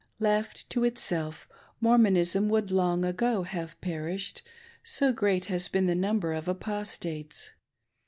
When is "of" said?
6.33-6.47